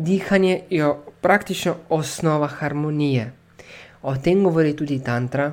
Dihanje 0.00 0.60
je 0.70 0.94
praktično 1.20 1.74
osnova 1.88 2.46
harmonije. 2.46 3.32
O 4.02 4.14
tem 4.16 4.44
govori 4.44 4.76
tudi 4.76 4.96
Tantra, 5.04 5.52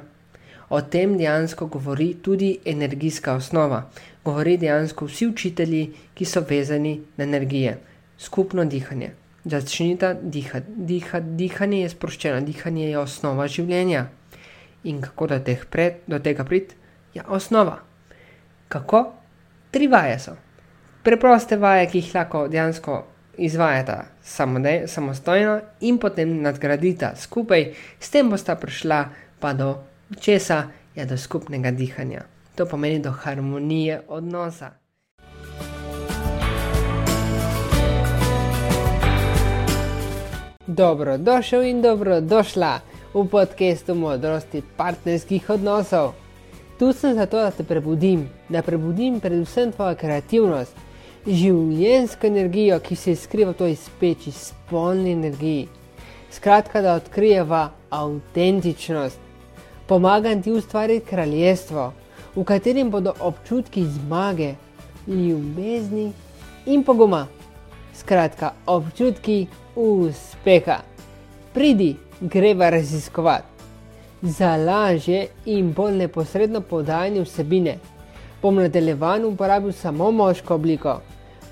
o 0.70 0.82
tem 0.82 1.18
dejansko 1.18 1.66
govori 1.66 2.14
tudi 2.14 2.58
energijska 2.66 3.34
osnova. 3.34 3.90
Govori 4.24 4.58
dejansko 4.58 5.06
vsi 5.06 5.28
učitelji, 5.28 5.82
ki 6.14 6.26
so 6.26 6.44
vezani 6.50 7.02
na 7.18 7.24
energije, 7.24 7.74
skupno 8.18 8.66
dihanje. 8.66 9.12
Začnite 9.46 10.16
dihati. 10.22 10.72
Diha, 10.76 11.20
dihanje 11.20 11.82
je 11.82 11.90
sproščeno, 11.90 12.40
dihanje 12.42 12.88
je 12.90 12.98
osnova 13.00 13.48
življenja. 13.48 14.06
In 14.84 15.02
kako 15.02 15.28
do, 15.28 15.42
teh 15.44 15.68
pred, 15.70 16.00
do 16.08 16.20
tega 16.20 16.48
priti? 16.48 16.76
Ja, 17.14 17.28
osnova. 17.28 17.82
Kako? 18.68 19.04
Tri 19.72 19.92
vaje 19.92 20.20
so. 20.20 20.40
Preproste 21.04 21.60
vaje, 21.60 21.92
ki 21.92 22.06
jih 22.06 22.16
lahko 22.16 22.48
dejansko 22.48 23.04
izvajata 23.38 24.06
samodej, 24.24 24.88
samostojno 24.88 25.60
in 25.82 25.98
potem 25.98 26.42
nadgradita 26.42 27.16
skupaj, 27.16 27.74
s 28.00 28.10
tem 28.10 28.30
bosta 28.30 28.56
prišla 28.56 29.06
pa 29.40 29.54
do 29.54 29.78
česa, 30.20 30.64
ja, 30.96 31.06
do 31.06 31.18
skupnega 31.18 31.72
dihanja. 31.72 32.26
To 32.56 32.66
pomeni 32.66 33.00
do 33.00 33.12
harmonije 33.12 34.02
odnosa. 34.08 34.72
Dobrodošel 40.68 41.64
in 41.64 41.82
dobrodošla 41.82 42.80
v 43.14 43.28
podkastu 43.32 43.96
modrosti 43.96 44.62
partnerskih 44.78 45.50
odnosov. 45.50 46.14
Tu 46.80 46.94
sem 46.94 47.16
zato, 47.16 47.38
da 47.38 47.52
te 47.52 47.64
prebudim, 47.64 48.28
da 48.50 48.62
prebudim 48.62 49.20
predvsem 49.20 49.72
tvojo 49.72 49.96
kreativnost, 49.96 50.76
življensko 51.28 52.28
energijo, 52.28 52.80
ki 52.80 52.96
se 52.96 53.16
skriva 53.20 53.52
v 53.52 53.60
toj 53.60 53.74
speči, 53.76 54.32
spolni 54.32 55.12
energiji. 55.12 55.68
Skratka, 56.32 56.82
da 56.82 56.94
odkrijeva 56.96 57.72
avtentičnost. 57.92 59.20
Pomagam 59.88 60.42
ti 60.44 60.52
ustvariti 60.52 61.06
kraljestvo, 61.10 61.92
v 62.36 62.44
katerem 62.48 62.92
bodo 62.92 63.14
občutki 63.20 63.84
zmage, 63.86 64.54
ljubezni 65.08 66.12
in 66.66 66.84
poguma. 66.84 67.26
Skratka, 67.96 68.54
občutki 68.66 69.48
uspeha. 69.76 70.80
Pridi, 71.54 71.96
greva 72.22 72.70
raziskovati. 72.70 73.56
Za 74.22 74.56
lažje 74.56 75.28
in 75.46 75.74
bolj 75.74 76.00
neposredno 76.06 76.62
podajanje 76.62 77.22
vsebine 77.22 77.78
bom 78.42 78.56
nadaljevan 78.56 79.26
uporabil 79.26 79.72
samo 79.72 80.12
moško 80.12 80.56
obliko 80.56 81.00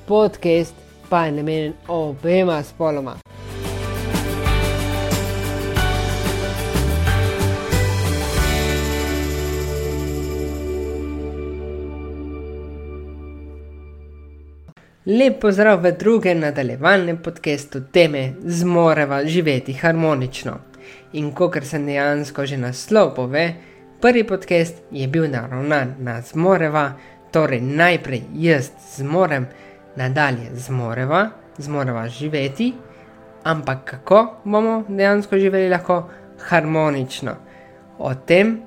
podcast 0.07 0.75
pa 1.09 1.25
je 1.25 1.31
namenjen 1.31 1.73
obema 1.87 2.63
spoloma. 2.63 3.15
Lep 15.05 15.41
pozdrav 15.41 15.83
v 15.83 15.91
drugem 15.91 16.39
nadaljevalnem 16.39 17.17
podkastu 17.17 17.81
teme 17.91 18.33
Zmoreva 18.39 19.25
živeti 19.25 19.73
harmonično. 19.73 20.57
In 21.13 21.31
kot 21.31 21.63
se 21.63 21.79
dejansko 21.79 22.45
že 22.45 22.57
naslov 22.57 23.15
pove, 23.15 23.53
prvi 24.01 24.23
podcast 24.23 24.75
je 24.91 25.07
bil 25.07 25.29
naravnan 25.31 25.95
na 25.99 26.21
Zmoreva, 26.21 26.93
torej 27.31 27.61
najprej 27.61 28.21
jaz 28.33 28.71
zmorem 28.97 29.45
nadalje 29.95 30.49
zmoreva, 30.53 31.29
zmoreva 31.57 32.07
živeti, 32.07 32.73
ampak 33.43 33.83
kako 33.85 34.35
bomo 34.43 34.83
dejansko 34.87 35.37
živeli 35.37 35.69
lahko 35.69 36.03
harmonično. 36.49 37.35
O 37.99 38.13
tem, 38.15 38.61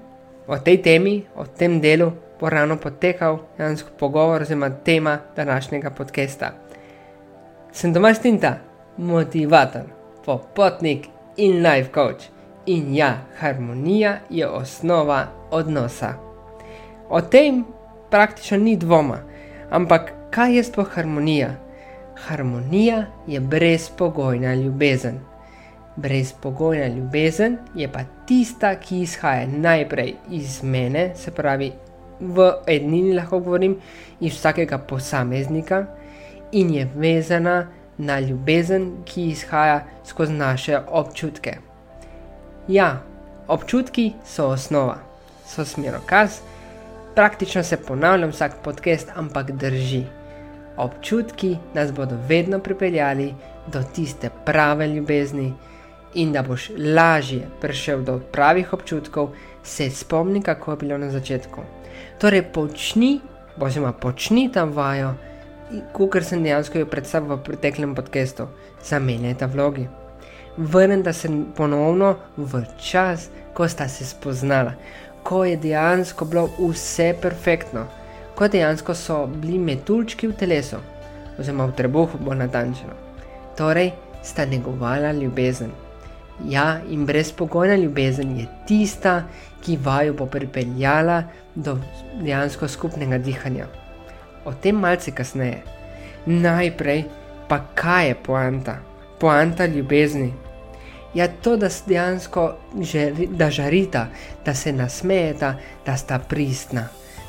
o 0.47 0.59
tej 0.59 0.83
temi, 0.83 1.25
o 1.37 1.45
tem 1.45 1.81
delu 1.81 2.13
bo 2.41 2.51
ravno 2.51 2.77
potekal 2.77 3.39
dejansko 3.59 3.91
pogovor, 3.99 4.43
oziroma 4.43 4.71
tema 4.71 5.19
današnjega 5.37 5.91
podcasta. 5.91 6.53
Sem 7.73 7.95
Tomaš 7.95 8.19
Tinta, 8.19 8.57
motivator, 8.97 9.83
popotnik 10.25 11.07
in 11.37 11.63
life 11.63 11.91
coach. 11.95 12.25
In 12.67 12.95
ja, 12.95 13.15
harmonija 13.39 14.19
je 14.31 14.49
osnova 14.49 15.27
odnosa. 15.51 16.15
O 17.09 17.21
tem 17.21 17.65
praktično 18.11 18.59
ni 18.59 18.77
dvoma, 18.77 19.19
ampak 19.71 20.13
kaj 20.39 20.55
je 20.57 20.63
sploh 20.65 20.89
harmonija? 20.95 21.49
Harmonija 22.27 23.07
je 23.27 23.41
brezpogojna 23.41 24.55
ljubezen. 24.55 25.19
Brezpogojna 25.97 26.87
ljubezen 26.87 27.57
je 27.75 27.89
pa 27.93 28.01
tista, 28.27 28.75
ki 28.75 29.01
izhaja 29.01 29.47
najprej 29.47 30.15
iz 30.31 30.63
mene, 30.63 31.11
se 31.17 31.31
pravi, 31.31 31.73
v 32.21 32.53
ednini 32.67 33.17
lahko 33.17 33.41
govorim, 33.41 33.75
iz 34.21 34.33
vsakega 34.33 34.79
posameznika 34.79 35.87
in 36.53 36.71
je 36.75 36.87
vezana 36.95 37.67
na 37.99 38.21
ljubezen, 38.21 38.93
ki 39.05 39.25
izhaja 39.33 39.81
skozi 40.05 40.33
naše 40.33 40.79
občutke. 40.87 41.57
Ja, 42.69 43.03
občutki 43.49 44.13
so 44.27 44.47
osnova, 44.53 44.99
so 45.47 45.65
smerokaz, 45.65 46.39
praktično 47.15 47.63
se 47.63 47.77
ponavljam 47.77 48.31
vsak 48.31 48.57
podcast, 48.63 49.11
ampak 49.17 49.51
drži 49.51 50.05
občutki 50.79 51.57
nas 51.75 51.93
bodo 51.93 52.17
vedno 52.29 52.59
pripeljali 52.59 53.35
do 53.73 53.83
tiste 53.95 54.31
prave 54.45 54.89
ljubezni, 54.89 55.53
in 56.15 56.33
da 56.33 56.43
boš 56.43 56.71
lažje 56.79 57.49
prišel 57.61 58.03
do 58.03 58.19
pravih 58.33 58.73
občutkov, 58.73 59.31
se 59.63 59.91
spomni, 59.91 60.43
kako 60.43 60.71
je 60.71 60.77
bilo 60.77 60.99
na 60.99 61.11
začetku. 61.11 61.61
Torej, 62.19 62.43
počni, 62.53 63.21
oziroma 63.61 63.93
počni 63.93 64.49
tam 64.53 64.73
vajo, 64.73 65.15
kot 65.93 66.23
sem 66.25 66.43
dejansko 66.43 66.79
jo 66.79 66.87
predstavil 66.87 67.37
v 67.37 67.43
preteklem 67.45 67.95
podkastu, 67.95 68.49
zamenjaj 68.85 69.39
ta 69.39 69.47
vlogi. 69.47 69.89
Vrnite 70.57 71.13
se 71.13 71.29
ponovno 71.57 72.17
v 72.37 72.65
čas, 72.83 73.29
ko 73.55 73.69
sta 73.69 73.89
se 73.89 74.07
spoznala, 74.07 74.73
ko 75.23 75.45
je 75.45 75.57
dejansko 75.57 76.25
bilo 76.25 76.49
vse 76.59 77.15
perfektno 77.23 77.87
kot 78.39 78.53
dejansko 78.53 78.95
so 78.95 79.27
bili 79.27 79.59
metuljčki 79.59 80.29
v 80.31 80.35
telesu, 80.39 80.79
oziroma 81.39 81.65
v 81.67 81.75
trebuhu, 81.75 82.19
bolj 82.23 82.37
natančno. 82.39 82.95
Torej, 83.59 83.91
sta 84.23 84.45
negovala 84.47 85.11
ljubezen. 85.13 85.73
Ja, 86.47 86.79
in 86.89 87.03
brezpogojna 87.07 87.75
ljubezen 87.77 88.37
je 88.39 88.47
tista, 88.67 89.25
ki 89.65 89.79
vaju 89.83 90.15
bo 90.15 90.27
pripeljala 90.27 91.23
do 91.55 91.81
dejansko 92.21 92.69
skupnega 92.69 93.19
dihanja. 93.19 93.67
O 94.45 94.53
tem 94.55 94.79
malce 94.79 95.11
kasneje. 95.11 95.65
Najprej 96.27 97.03
pa 97.49 97.59
kaj 97.75 98.09
je 98.09 98.15
poanta? 98.15 98.77
Poanta 99.19 99.67
ljubezni. 99.67 100.31
Ja, 101.15 101.27
to, 101.43 101.57
da 101.57 101.73
dejansko 101.87 102.47
žari, 102.93 103.27
da 103.27 103.51
žarita, 103.51 104.07
da 104.45 104.55
se 104.55 104.73
nasmejeta, 104.73 105.55
da 105.87 105.97
sta 105.97 106.19
pristna 106.19 106.87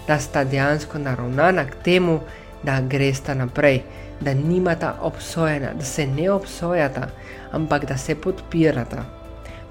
da 0.09 0.19
sta 0.19 0.43
dejansko 0.43 0.97
naravnana 0.97 1.65
k 1.65 1.75
temu, 1.83 2.19
da 2.63 2.81
gresta 2.81 3.33
naprej, 3.33 3.83
da 4.21 4.33
nimata 4.33 4.95
obsojena, 5.01 5.73
da 5.77 5.85
se 5.85 6.07
ne 6.07 6.31
obsojata, 6.31 7.07
ampak 7.51 7.85
da 7.85 7.97
se 7.97 8.15
podpirata. 8.15 9.03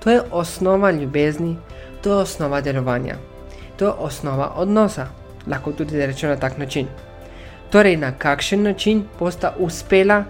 To 0.05 0.11
je 0.11 0.21
osnova 0.31 0.91
ljubezni, 0.91 1.57
to 2.03 2.11
je 2.11 2.17
osnova 2.17 2.61
delovanja, 2.61 3.17
to 3.77 3.85
je 3.85 3.91
osnova 3.91 4.53
odnosa, 4.57 5.07
lahko 5.47 5.73
tudi 5.73 6.07
rečemo 6.07 6.35
na 6.35 6.41
tak 6.41 6.59
način. 6.59 6.87
Torej, 7.71 7.97
na 7.97 8.13
kakšen 8.13 8.63
način 8.63 9.05
bosta 9.19 9.55
uspela? 9.59 10.25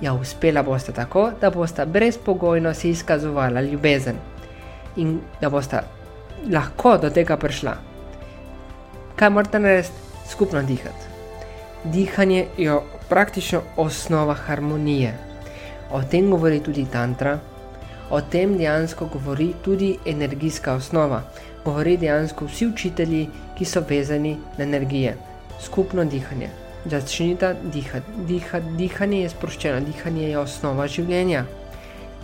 Ja, 0.00 0.12
uspela 0.14 0.62
bosta 0.62 0.92
tako, 0.92 1.30
da 1.40 1.50
bosta 1.50 1.84
brezpogojno 1.84 2.74
si 2.74 2.90
izkazovala 2.90 3.60
ljubezen 3.60 4.16
in 4.96 5.20
da 5.40 5.50
bosta 5.50 5.82
lahko 6.50 6.98
do 6.98 7.10
tega 7.10 7.36
prišla 7.36 7.91
kaj 9.16 9.30
morate 9.30 9.58
narediti, 9.58 9.92
skupno 10.30 10.62
dihati. 10.62 11.06
Dihanje 11.84 12.46
je 12.58 12.78
praktično 13.08 13.62
osnova 13.76 14.34
harmonije. 14.34 15.14
O 15.90 16.02
tem 16.02 16.30
govori 16.30 16.60
tudi 16.60 16.86
Tantra, 16.92 17.38
o 18.10 18.20
tem 18.20 18.56
dejansko 18.58 19.06
govori 19.06 19.52
tudi 19.64 19.98
energijska 20.06 20.74
osnova. 20.74 21.22
Govori 21.64 21.96
dejansko 21.96 22.46
vsi 22.46 22.66
učitelji, 22.66 23.28
ki 23.58 23.64
so 23.64 23.82
vezani 23.88 24.36
na 24.58 24.64
energije, 24.64 25.16
skupno 25.60 26.04
dihanje. 26.04 26.48
Začnite 26.84 27.54
dihati. 27.62 28.24
Dihati. 28.26 28.74
Dihanje 28.76 29.20
je 29.22 29.28
sproščeno, 29.28 29.80
dihanje 29.80 30.28
je 30.28 30.38
osnova 30.38 30.86
življenja. 30.86 31.44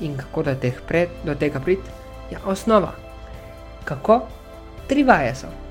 In 0.00 0.16
kako 0.16 0.42
do, 0.42 0.54
teh 0.54 0.80
pred, 0.88 1.08
do 1.24 1.34
tega 1.34 1.60
priti? 1.60 1.90
Ja, 2.30 2.38
osnova. 2.46 2.92
Kako? 3.84 4.20
Tri 4.88 5.02
vaje 5.02 5.34
so 5.34 5.67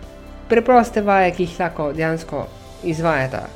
preproste 0.49 1.01
vaje, 1.01 1.31
ki 1.35 1.43
jih 1.43 1.59
lahko 1.59 1.91
dejansko 1.93 2.45
izvajata 2.83 3.47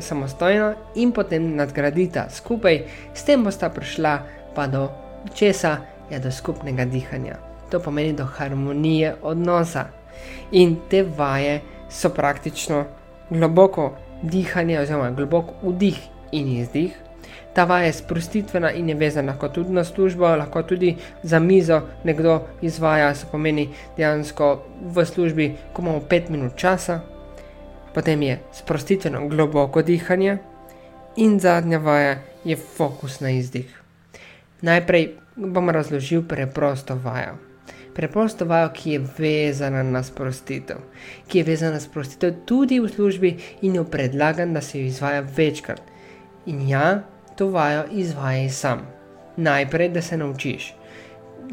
samostojno 0.00 0.72
in 0.94 1.12
potem 1.12 1.54
nadgradita 1.56 2.28
skupaj, 2.30 2.80
s 3.14 3.24
tem 3.24 3.44
bosta 3.44 3.70
prišla 3.70 4.18
pa 4.54 4.66
do 4.66 4.88
česa, 5.34 5.76
ja 6.10 6.18
do 6.18 6.30
skupnega 6.32 6.84
dihanja. 6.84 7.36
To 7.70 7.80
pomeni 7.80 8.12
do 8.12 8.24
harmonije 8.24 9.14
odnosa. 9.22 9.86
In 10.52 10.76
te 10.90 11.02
vaje 11.02 11.60
so 11.90 12.08
praktično 12.08 12.84
globoko 13.30 13.92
dihanje, 14.22 14.80
oziroma 14.80 15.10
globok 15.10 15.50
vdih 15.62 15.98
in 16.32 16.48
izdih. 16.56 17.05
Ta 17.56 17.64
vaja 17.64 17.86
je 17.88 17.92
sprostitvena 17.96 18.70
in 18.76 18.88
je 18.88 18.94
vezana 18.94 19.32
lahko 19.32 19.48
tudi 19.48 19.72
na 19.72 19.84
službo, 19.84 20.28
lahko 20.36 20.62
tudi 20.62 20.96
za 21.22 21.40
mizo 21.40 21.80
nekdo 22.04 22.42
izvaja, 22.62 23.14
se 23.14 23.26
pomeni 23.32 23.68
dejansko 23.96 24.50
v 24.92 25.04
službi, 25.04 25.54
ko 25.72 25.82
imamo 25.82 26.00
5 26.10 26.30
minut 26.30 26.56
časa, 26.56 27.00
potem 27.94 28.22
je 28.22 28.38
sprostitveno 28.52 29.28
globoko 29.28 29.82
dihanje 29.82 30.38
in 31.16 31.40
zadnja 31.40 31.78
vaja 31.78 32.18
je 32.44 32.56
fokus 32.56 33.20
na 33.20 33.30
izdih. 33.30 33.82
Najprej 34.60 35.10
bom 35.36 35.70
razložil 35.70 36.28
preprosto 36.28 37.00
vajo 37.04 37.38
preprosto 37.96 38.44
vajo, 38.44 38.70
ki 38.76 38.90
je 38.90 39.04
vezana 39.18 39.82
na 39.82 40.02
sprostitev, 40.04 40.82
ki 41.28 41.38
je 41.38 41.44
vezana 41.44 41.78
na 41.78 41.80
sprostitev 41.80 42.34
tudi 42.44 42.80
v 42.80 42.90
službi 42.92 43.30
in 43.62 43.78
jo 43.80 43.84
predlagam, 43.84 44.52
da 44.52 44.60
se 44.60 44.80
jo 44.80 44.86
izvaja 44.86 45.22
večkrat. 45.36 45.80
In 46.46 46.68
ja, 46.68 47.02
to 47.36 47.50
vajo 47.50 47.84
izvajaj 47.92 48.48
sam. 48.50 48.86
Najprej, 49.36 49.88
da 49.88 50.02
se 50.02 50.16
naučiš. 50.16 50.74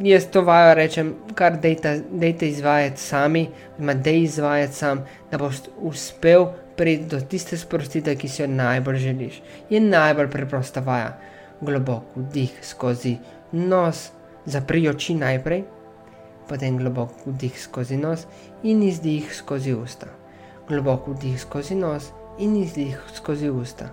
Jaz 0.02 0.26
to 0.32 0.42
vajo 0.42 0.74
rečem, 0.74 1.16
kar 1.36 1.58
dejte 2.12 2.48
izvajati 2.48 3.02
sami, 3.02 3.50
ima 3.80 3.94
dej 3.94 4.24
izvajati 4.24 4.74
sam, 4.74 5.06
da 5.32 5.38
boš 5.38 5.56
uspel 5.78 6.46
priti 6.78 7.06
do 7.06 7.20
tiste 7.22 7.58
sprostitve, 7.58 8.16
ki 8.16 8.28
si 8.28 8.42
jo 8.42 8.48
najbolj 8.48 8.98
želiš. 8.98 9.42
Je 9.70 9.80
najbolj 9.80 10.30
preprosta 10.30 10.80
vaja. 10.80 11.18
Globok 11.62 12.16
vdih 12.16 12.58
skozi 12.62 13.18
nos, 13.52 14.10
zapri 14.46 14.90
oči 14.90 15.14
najprej, 15.16 15.64
potem 16.50 16.78
globok 16.78 17.10
vdih 17.26 17.62
skozi 17.62 17.98
nos 17.98 18.26
in 18.64 18.84
izdih 18.84 19.36
skozi 19.36 19.74
usta. 19.74 20.08
Globok 20.68 21.08
vdih 21.08 21.42
skozi 21.42 21.76
nos 21.76 22.10
in 22.40 22.56
izdih 22.56 22.98
skozi 23.14 23.50
usta. 23.50 23.90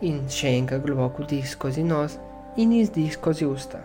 In 0.00 0.22
še 0.32 0.54
enkrat 0.56 0.84
globok 0.86 1.20
vdih 1.24 1.48
skozi 1.48 1.84
nos 1.84 2.16
in 2.56 2.72
izdih 2.72 3.12
skozi 3.12 3.46
usta. 3.46 3.82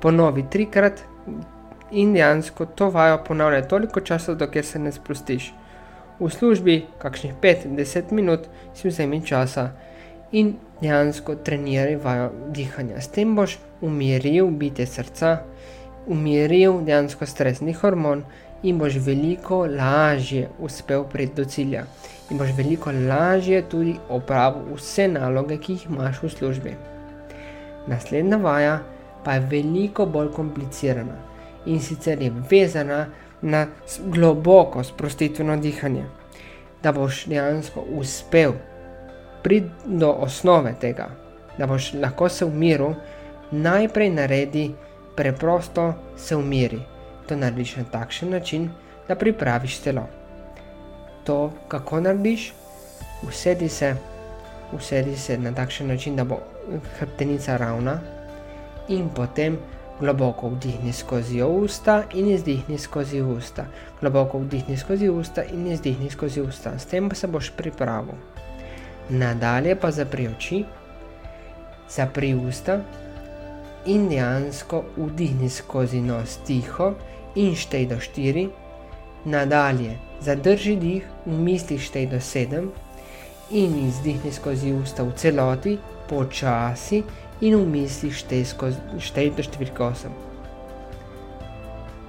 Ponovi 0.00 0.44
trikrat 0.50 1.00
in 1.90 2.12
dejansko 2.14 2.66
to 2.76 2.90
vajo 2.90 3.22
ponavljaj 3.26 3.68
toliko 3.68 4.00
časa, 4.00 4.34
dokler 4.34 4.64
se 4.64 4.78
ne 4.78 4.92
sprostiš. 4.92 5.52
V 6.20 6.28
službi, 6.28 6.84
kakšnih 7.00 7.34
5-10 7.42 8.12
minut, 8.12 8.48
si 8.74 8.88
vzemi 8.88 9.22
časa 9.26 9.70
in 10.32 10.54
dejansko 10.82 11.34
treniraj 11.44 11.96
vajo 12.04 12.30
dihanja. 12.52 13.00
S 13.00 13.08
tem 13.08 13.34
boš 13.36 13.58
umiril 13.80 14.52
bitje 14.52 14.86
srca 14.86 15.38
umiril 16.06 16.80
dejansko 16.84 17.26
stresni 17.26 17.72
hormon 17.72 18.24
in 18.62 18.78
boš 18.78 18.96
veliko 19.06 19.66
lažje 19.66 20.48
uspel 20.58 21.04
priti 21.04 21.34
do 21.34 21.44
cilja. 21.44 21.84
In 22.30 22.38
boš 22.38 22.50
veliko 22.56 22.92
lažje 22.92 23.62
tudi 23.68 23.96
opravil 24.08 24.74
vse 24.76 25.08
naloge, 25.08 25.58
ki 25.58 25.72
jih 25.72 25.86
imaš 25.86 26.22
v 26.22 26.30
službi. 26.30 26.74
Naslednja 27.86 28.36
vaja 28.36 28.80
pa 29.24 29.34
je 29.34 29.46
veliko 29.50 30.06
bolj 30.06 30.30
komplicirana 30.32 31.16
in 31.66 31.80
sicer 31.80 32.22
je 32.22 32.32
vezana 32.50 33.06
na 33.42 33.66
globoko 34.04 34.84
sprostitveno 34.84 35.56
dihanje. 35.56 36.04
Da 36.82 36.92
boš 36.92 37.24
dejansko 37.26 37.84
uspel 37.96 38.52
priti 39.42 39.70
do 39.84 40.10
osnove 40.10 40.74
tega, 40.80 41.08
da 41.58 41.66
boš 41.66 41.92
lahko 41.94 42.28
se 42.28 42.44
v 42.44 42.54
miru 42.54 42.94
najprej 43.50 44.10
naredil 44.10 44.72
preprosto 45.16 45.94
se 46.16 46.36
umiri. 46.36 46.89
To 47.30 47.36
narediš 47.36 47.76
na 47.76 47.84
takšen 47.84 48.30
način, 48.30 48.70
da 49.08 49.14
pripraviš 49.14 49.78
telo. 49.78 50.08
To, 51.24 51.52
kako 51.68 52.00
narediš, 52.00 52.52
usedi 53.28 53.68
se, 53.68 53.94
usedi 54.72 55.16
se 55.16 55.38
na 55.38 55.52
takšen 55.54 55.86
način, 55.86 56.16
da 56.16 56.24
bo 56.24 56.40
hrbtenica 56.98 57.56
ravna, 57.56 58.00
in 58.88 59.08
potem 59.14 59.58
globoko 60.00 60.48
vdihni 60.48 60.92
skozi 60.92 61.42
usta 61.42 62.02
in 62.14 62.30
izdihni 62.30 62.78
skozi 62.78 63.20
usta. 63.22 63.66
Globoko 64.00 64.38
vdihni 64.38 64.76
skozi 64.76 65.08
usta 65.08 65.44
in 65.44 65.66
izdihni 65.66 66.10
skozi 66.10 66.40
usta. 66.40 66.78
S 66.78 66.86
tem 66.86 67.08
pa 67.08 67.14
se 67.14 67.26
boš 67.26 67.52
pripravil. 67.56 68.18
Nadalje 69.10 69.76
pa 69.76 69.90
zapri 69.90 70.26
oči, 70.28 70.64
zapri 71.88 72.34
usta 72.34 72.80
in 73.86 74.08
dejansko 74.08 74.82
vdihni 74.96 75.48
skozi 75.48 76.00
nos 76.00 76.36
tiho 76.46 76.94
in 77.34 77.54
štej 77.56 77.86
do 77.86 77.96
4, 77.96 78.48
nadalje 79.24 79.98
zadrži 80.20 80.76
dih, 80.76 81.04
v 81.26 81.32
mislih 81.32 81.80
štej 81.80 82.06
do 82.06 82.20
7 82.20 82.70
in 83.50 83.88
izdihni 83.88 84.32
skozi 84.32 84.72
usta 84.72 85.02
v 85.02 85.12
celoti, 85.16 85.78
počasi 86.08 87.02
in 87.40 87.56
v 87.56 87.66
mislih 87.66 88.14
štej, 88.14 88.44
skozi, 88.44 88.78
štej 88.98 89.30
do 89.36 89.42
4, 89.42 89.72
8. 89.74 90.10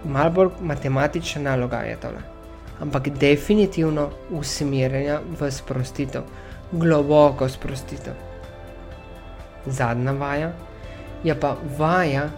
Mal 0.06 0.32
bolj 0.34 0.58
matematična 0.62 1.52
naloga 1.52 1.86
je 1.86 1.96
tole, 2.02 2.22
ampak 2.82 3.10
definitivno 3.10 4.10
usmerjanja 4.30 5.22
v 5.40 5.52
sprostitev, 5.52 6.24
globoko 6.72 7.50
sprostitev. 7.50 8.14
Zadnja 9.66 10.12
vaja 10.12 10.52
je 11.24 11.36
pa 11.40 11.56
vaja, 11.78 12.30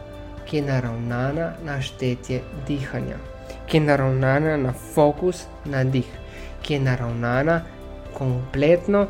ki 0.45 0.57
je 0.57 0.61
naravnana 0.61 1.53
na 1.65 1.81
štetje 1.81 2.41
dihanja, 2.67 3.17
ki 3.67 3.77
je 3.77 3.81
naravnana 3.81 4.57
na 4.57 4.73
fokus 4.73 5.45
na 5.65 5.83
dih, 5.83 6.07
ki 6.61 6.73
je 6.73 6.79
naravnana 6.79 7.61
kompletno 8.13 9.07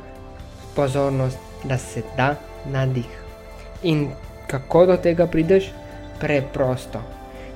pozornost, 0.76 1.38
da 1.64 1.78
se 1.78 2.04
da 2.18 2.36
na 2.66 2.86
dih. 2.86 3.10
In 3.84 4.10
kako 4.48 4.86
do 4.86 4.98
tega 4.98 5.28
prideš? 5.28 5.72
Preprosto. 6.20 7.02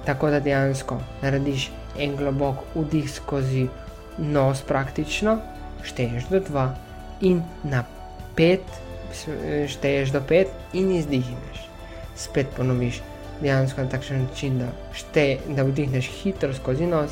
Tako 0.06 0.30
da 0.30 0.40
dejansko 0.40 1.00
narediš 1.22 1.72
en 2.00 2.16
globok 2.16 2.56
vdih 2.76 3.12
skozi 3.12 3.68
nos, 4.18 4.62
praktično, 4.62 5.38
šteješ 5.84 6.30
do 6.30 6.40
2 6.40 6.68
in 7.22 7.42
na 7.64 7.84
5, 8.36 8.60
šteješ 9.68 10.12
do 10.12 10.22
5 10.22 10.46
in 10.74 10.92
izdihneš 10.92 11.68
spet 12.18 12.48
ponoviš 12.58 13.02
dejansko 13.42 13.82
na 13.82 13.90
takšen 13.90 14.24
način, 14.24 14.60
da, 14.60 14.68
šte, 14.94 15.38
da 15.48 15.64
vdihneš 15.64 16.10
hitro 16.22 16.54
skozi 16.54 16.88
nos, 16.88 17.12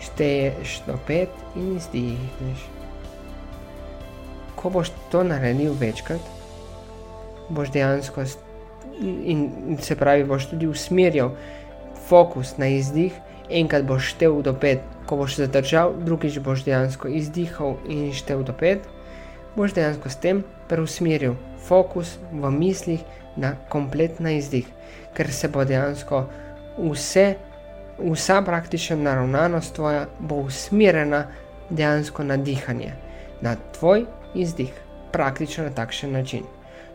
šteješ 0.00 0.80
do 0.86 0.98
pet 1.06 1.28
in 1.56 1.76
izdihneš. 1.76 2.66
Ko 4.56 4.70
boš 4.70 4.90
to 5.12 5.24
naredil 5.24 5.74
večkrat, 5.80 6.20
boš 7.48 7.70
dejansko 7.70 8.24
in 9.00 9.78
se 9.80 9.96
pravi, 9.96 10.24
boš 10.24 10.50
tudi 10.50 10.66
usmerjal 10.66 11.30
fokus 12.08 12.56
na 12.58 12.68
izdih, 12.68 13.12
enkrat 13.50 13.84
boš 13.84 14.12
štev 14.14 14.40
do 14.42 14.54
pet, 14.54 14.82
ko 15.06 15.16
boš 15.16 15.36
zadržal, 15.42 15.94
drugič 16.04 16.38
boš 16.38 16.64
dejansko 16.64 17.08
izdihal 17.08 17.76
in 17.88 18.12
štev 18.14 18.42
do 18.46 18.52
pet, 18.52 18.86
boš 19.56 19.74
dejansko 19.74 20.10
s 20.10 20.16
tem 20.22 20.44
preusmeril 20.68 21.36
fokus 21.66 22.18
v 22.32 22.50
mislih 22.50 23.04
na 23.36 23.54
kompletna 23.68 24.30
izdih, 24.30 24.66
ker 25.14 25.32
se 25.32 25.48
bo 25.48 25.64
dejansko 25.64 26.24
vse, 26.78 27.34
vsa 27.98 28.42
praktična 28.42 28.96
naravnanost 28.96 29.74
tvoja 29.74 30.06
bo 30.18 30.36
usmerjena 30.36 31.26
dejansko 31.70 32.24
na 32.24 32.36
dihanje, 32.36 32.92
na 33.40 33.56
tvoj 33.78 34.04
izdih, 34.34 34.72
praktično 35.12 35.64
na 35.64 35.70
takšen 35.70 36.12
način. 36.12 36.44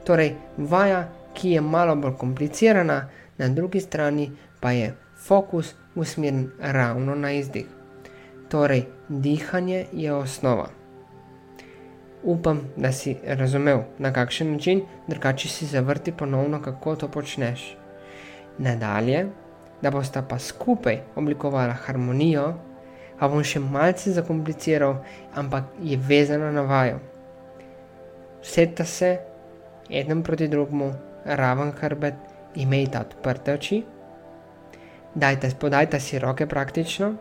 Torej, 0.05 0.35
vaja, 0.57 1.07
ki 1.33 1.51
je 1.51 1.61
malo 1.61 1.95
bolj 1.95 2.17
komplicirana, 2.17 3.09
na 3.37 3.47
drugi 3.47 3.79
strani 3.79 4.31
pa 4.59 4.71
je 4.71 4.95
fokus 5.27 5.73
usmerjen 5.95 6.49
ravno 6.59 7.15
na 7.15 7.31
izdih. 7.31 7.65
Torej, 8.49 8.85
dihanje 9.09 9.85
je 9.93 10.13
osnova. 10.13 10.80
Upam, 12.23 12.59
da 12.77 12.91
si 12.91 13.15
razumel, 13.25 13.79
na 13.97 14.13
kakšen 14.13 14.51
način, 14.51 14.81
drugače 15.07 15.47
si 15.47 15.65
zavrti 15.65 16.11
ponovno, 16.11 16.61
kako 16.61 16.95
to 16.95 17.07
počneš. 17.07 17.77
Nadalje, 18.57 19.25
da 19.81 19.91
bosta 19.91 20.21
pa 20.21 20.39
skupaj 20.39 20.99
oblikovala 21.15 21.73
harmonijo, 21.73 22.53
pa 23.19 23.27
bom 23.27 23.41
še 23.43 23.59
malce 23.59 24.13
zakompliciral, 24.13 24.99
ampak 25.33 25.73
je 25.81 25.97
vezana 25.97 26.51
na 26.51 26.61
vajo. 26.61 26.99
Sedite 28.43 28.85
se, 28.85 29.17
eden 29.89 30.21
proti 30.23 30.47
drugemu, 30.47 30.93
raven 31.25 31.73
hrbet, 31.81 32.15
imejte 32.55 33.01
odprte 33.01 33.53
oči, 33.53 33.83
dajte, 35.15 35.55
podajte 35.59 35.99
si 35.99 36.19
roke 36.19 36.45
praktično 36.45 37.13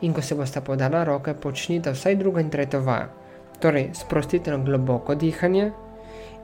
in 0.00 0.12
ko 0.14 0.22
se 0.22 0.34
boste 0.34 0.60
podala 0.60 1.04
roke, 1.04 1.34
počnite 1.34 1.92
vsaj 1.92 2.16
drugo 2.16 2.40
in 2.40 2.50
tretjo 2.50 2.80
vajo 2.80 3.27
torej 3.60 3.90
sprostite 3.94 4.50
na 4.50 4.58
globoko 4.58 5.14
dihanje 5.14 5.72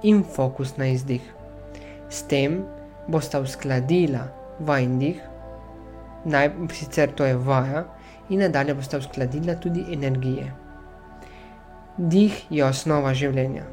in 0.03 0.23
fokus 0.25 0.77
na 0.77 0.87
izdih. 0.87 1.23
S 2.11 2.23
tem 2.23 2.65
boste 3.09 3.39
uskladila 3.39 4.29
vajen 4.61 4.99
dih, 4.99 5.21
naj 6.25 6.51
sicer 6.73 7.13
to 7.17 7.25
je 7.25 7.37
vaja, 7.37 7.85
in 8.29 8.41
nadalje 8.41 8.75
boste 8.75 8.99
uskladila 8.99 9.55
tudi 9.61 9.85
energije. 9.93 10.53
Dih 11.97 12.47
je 12.51 12.65
osnova 12.65 13.15
življenja. 13.15 13.65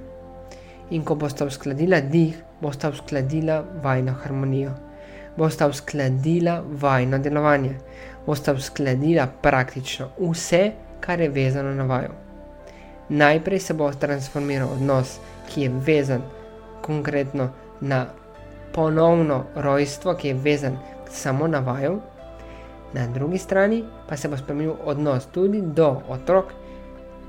In 0.91 1.05
ko 1.07 1.15
boste 1.15 1.45
uskladila 1.47 2.01
dih, 2.01 2.35
boste 2.61 2.89
uskladila 2.91 3.61
vajno 3.83 4.13
harmonijo, 4.23 4.73
boste 5.37 5.65
uskladila 5.65 6.59
vajno 6.81 7.19
delovanje, 7.19 7.77
boste 8.25 8.53
uskladila 8.53 9.27
praktično 9.41 10.11
vse, 10.19 10.71
kar 11.01 11.21
je 11.21 11.29
vezano 11.29 11.73
na 11.73 11.87
vaju. 11.87 12.30
Najprej 13.11 13.59
se 13.59 13.73
bo 13.73 13.91
transformiral 13.91 14.69
odnos, 14.71 15.17
ki 15.49 15.61
je 15.61 15.69
vezan 15.69 16.21
konkretno 16.81 17.49
na 17.81 18.05
ponovno 18.73 19.43
rojstvo, 19.55 20.13
ki 20.15 20.27
je 20.27 20.33
vezan 20.33 20.77
samo 21.09 21.47
na 21.47 21.59
vaju, 21.59 21.99
na 22.93 23.07
drugi 23.07 23.37
strani 23.37 23.83
pa 24.07 24.17
se 24.17 24.27
bo 24.27 24.37
spremenil 24.37 24.75
odnos 24.85 25.25
tudi 25.25 25.61
do 25.61 26.01
otrok, 26.09 26.53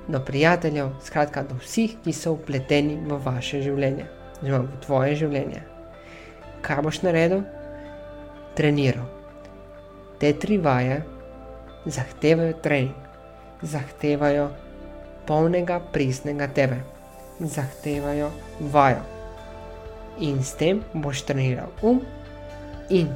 do 0.08 0.20
prijateljev, 0.20 0.88
skratka 1.02 1.42
do 1.42 1.58
vseh, 1.58 1.98
ki 2.04 2.12
so 2.12 2.32
upleteni 2.32 2.96
v 3.06 3.18
vaše 3.24 3.62
življenje, 3.62 4.06
oziroma 4.40 4.70
v 4.70 4.80
tvoje 4.86 5.14
življenje. 5.18 5.62
Kaj 6.62 6.82
boš 6.82 7.02
naredil? 7.02 7.42
Treniral. 8.54 9.06
Te 10.18 10.30
tri 10.38 10.58
vaje 10.62 11.02
zahtevajo 11.86 12.54
trening, 12.62 12.94
zahtevajo 13.62 14.50
polnega, 15.26 15.80
pristnega 15.92 16.48
tebe, 16.48 16.82
zahtevajo 17.40 18.30
vajo. 18.72 19.02
In 20.20 20.42
s 20.44 20.54
tem 20.60 20.82
boš 20.94 21.22
treniral 21.24 21.72
um, 21.82 22.00
in 22.90 23.08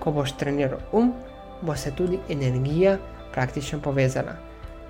ko 0.00 0.12
boš 0.12 0.34
treniral 0.36 0.80
um, 0.92 1.12
bo 1.62 1.76
se 1.76 1.90
tudi 1.90 2.18
energija 2.28 2.98
praktično 3.32 3.80
povezala. 3.80 4.32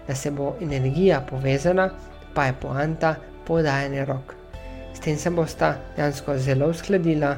Da 0.09 0.15
se 0.15 0.31
bo 0.31 0.55
energija 0.61 1.21
povezala, 1.31 1.91
pa 2.35 2.45
je 2.45 2.55
poanta 2.63 3.15
podajanja 3.47 4.05
rok. 4.05 4.35
S 4.95 5.01
tem 5.01 5.19
se 5.19 5.31
bosta 5.31 5.75
dejansko 5.97 6.39
zelo 6.39 6.69
uskladila 6.71 7.37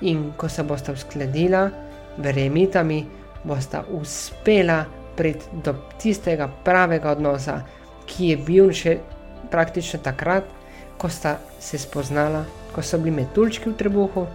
in 0.00 0.32
ko 0.36 0.48
se 0.48 0.62
bosta 0.62 0.92
uskladila, 0.92 1.70
verjemite 2.16 2.82
mi, 2.84 3.06
bosta 3.44 3.84
uspela 3.90 4.84
priti 5.16 5.44
do 5.64 5.74
tistega 5.98 6.48
pravega 6.64 7.10
odnosa, 7.10 7.60
ki 8.06 8.32
je 8.32 8.36
bil 8.36 8.72
še 8.72 8.98
praktično 9.50 10.00
takrat, 10.02 10.44
ko 10.98 11.08
sta 11.08 11.36
se 11.60 11.78
spoznala, 11.78 12.44
ko 12.72 12.82
so 12.82 12.98
bili 12.98 13.16
metuljčki 13.20 13.70
v 13.70 13.76
trebuhu, 13.76 14.26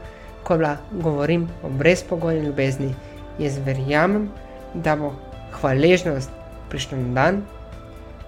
ko 0.43 0.57
bila 0.57 0.77
govorim 0.91 1.47
o 1.63 1.69
brezpogojni 1.69 2.45
ljubezni 2.45 2.93
jaz 3.39 3.57
verjamem, 3.65 4.29
da 4.73 4.95
bo 4.95 5.13
hvaležnost 5.59 6.31
prišla 6.69 6.97
na 6.97 7.13
dan 7.13 7.41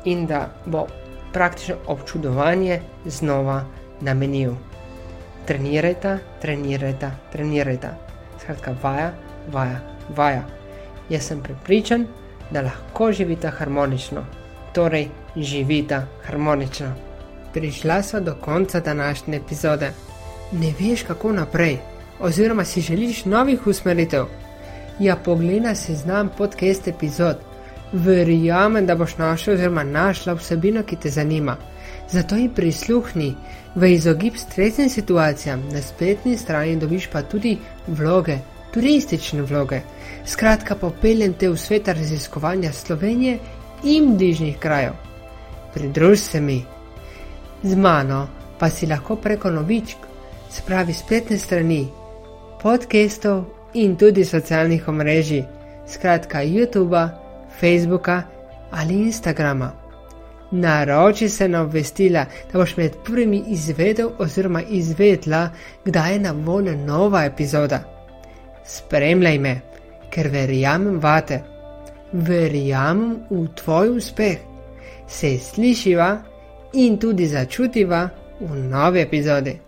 in 0.06 0.26
da 0.28 0.50
bo 0.66 0.88
praktično 1.34 1.76
občudovanje 1.88 2.82
znova 3.06 3.64
namenil. 4.02 4.54
Trenirajte, 5.46 6.18
trenirajte, 6.42 7.12
trenirajte. 7.32 7.90
Skratka, 8.40 8.76
vaja, 8.84 9.14
vaja, 9.52 9.80
vaja. 10.16 10.44
Jaz 11.10 11.28
sem 11.28 11.42
prepričan, 11.44 12.08
da 12.52 12.62
lahko 12.62 13.12
živite 13.12 13.50
harmonično, 13.50 14.26
torej 14.74 15.10
živite 15.36 16.02
harmonično. 16.26 16.94
Prišla 17.54 18.04
sva 18.04 18.20
do 18.20 18.36
konca 18.36 18.80
današnje 18.80 19.38
epizode. 19.38 19.92
Ne 20.52 20.74
veš, 20.80 21.04
kako 21.04 21.32
naprej, 21.32 21.78
oziroma 22.20 22.66
si 22.66 22.82
želiš 22.82 23.26
novih 23.26 23.68
usmeritev. 23.68 24.26
Ja, 25.00 25.16
poglej 25.16 25.76
se 25.76 25.96
znam 25.96 26.30
podcast 26.38 26.88
epizod. 26.88 27.38
Verjamem, 27.94 28.86
da 28.86 28.96
boš 28.96 29.18
našel 29.18 29.54
oziroma 29.54 29.84
našla 29.84 30.34
vsebino, 30.34 30.84
ki 30.84 30.96
te 30.96 31.10
zanima. 31.10 31.58
Zato 32.10 32.36
ji 32.36 32.50
prisluhni 32.56 33.36
v 33.76 33.94
izogib 33.94 34.36
stresnim 34.38 34.90
situacijam, 34.90 35.64
na 35.72 35.82
spletni 35.82 36.38
strani 36.38 36.76
dobiš 36.76 37.08
pa 37.08 37.22
tudi 37.22 37.58
vloge, 37.88 38.38
turistične 38.74 39.42
vloge. 39.42 39.82
Skratka, 40.26 40.76
popeljem 40.76 41.34
te 41.34 41.50
v 41.50 41.58
svet 41.58 41.88
raziskovanja 41.88 42.72
Slovenije 42.74 43.40
in 43.84 44.18
bližnjih 44.18 44.58
krajev. 44.60 45.13
Pridruž 45.74 46.20
se 46.20 46.42
mi. 46.42 46.66
Z 47.64 47.76
mano 47.76 48.28
pa 48.60 48.70
si 48.70 48.88
lahko 48.88 49.16
preko 49.16 49.50
novičk, 49.52 49.98
spravi 50.50 50.94
spletne 50.94 51.38
strani, 51.38 51.88
podcastov 52.62 53.46
in 53.74 53.96
tudi 53.96 54.26
socialnih 54.26 54.88
omrežij, 54.88 55.44
skratka 55.88 56.44
YouTube, 56.44 57.10
Facebooka 57.60 58.24
ali 58.72 58.94
Instagrama. 58.94 59.72
Naroči 60.52 61.30
se 61.30 61.48
na 61.48 61.62
obvestila, 61.62 62.26
da 62.52 62.60
boš 62.60 62.78
med 62.78 62.96
prvimi 63.06 63.44
izvedel 63.48 64.10
oziroma 64.20 64.62
izvedla, 64.62 65.50
kdaj 65.86 66.14
je 66.14 66.20
na 66.20 66.32
voljo 66.32 66.76
nova 66.76 67.26
epizoda. 67.26 67.80
Spremljaj 68.66 69.40
me, 69.40 69.62
ker 70.10 70.30
verjamem 70.30 71.00
vate, 71.00 71.42
verjamem 72.12 73.18
v 73.30 73.48
tvoj 73.56 73.98
uspeh. 73.98 74.53
Se 75.08 75.38
slišiva 75.38 76.24
in 76.74 76.98
tudi 76.98 77.28
začutiva 77.28 78.10
v 78.40 78.56
novi 78.70 79.00
epizodi. 79.00 79.63